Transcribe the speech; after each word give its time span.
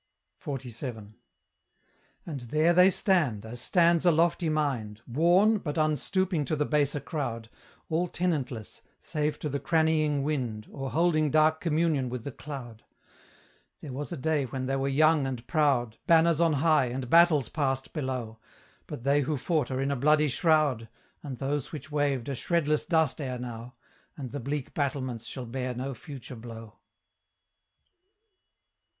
XLVII. 0.43 1.13
And 2.25 2.39
there 2.49 2.73
they 2.73 2.89
stand, 2.89 3.45
as 3.45 3.61
stands 3.61 4.03
a 4.03 4.11
lofty 4.11 4.49
mind, 4.49 5.01
Worn, 5.05 5.59
but 5.59 5.75
unstooping 5.77 6.43
to 6.45 6.55
the 6.55 6.65
baser 6.65 6.99
crowd, 6.99 7.51
All 7.87 8.07
tenantless, 8.07 8.81
save 8.99 9.37
to 9.37 9.47
the 9.47 9.59
crannying 9.59 10.23
wind, 10.23 10.67
Or 10.71 10.89
holding 10.89 11.29
dark 11.29 11.61
communion 11.61 12.09
with 12.09 12.23
the 12.23 12.31
cloud. 12.31 12.83
There 13.81 13.93
was 13.93 14.11
a 14.11 14.17
day 14.17 14.45
when 14.45 14.65
they 14.65 14.75
were 14.75 14.87
young 14.87 15.27
and 15.27 15.45
proud, 15.45 15.97
Banners 16.07 16.41
on 16.41 16.53
high, 16.53 16.87
and 16.87 17.07
battles 17.07 17.47
passed 17.47 17.93
below; 17.93 18.39
But 18.87 19.03
they 19.03 19.21
who 19.21 19.37
fought 19.37 19.69
are 19.69 19.81
in 19.81 19.91
a 19.91 19.95
bloody 19.95 20.29
shroud, 20.29 20.89
And 21.21 21.37
those 21.37 21.71
which 21.71 21.91
waved 21.91 22.27
are 22.27 22.33
shredless 22.33 22.87
dust 22.87 23.21
ere 23.21 23.37
now, 23.37 23.75
And 24.17 24.31
the 24.31 24.39
bleak 24.39 24.73
battlements 24.73 25.27
shall 25.27 25.45
bear 25.45 25.75
no 25.75 25.93
future 25.93 26.35
blow. 26.35 26.79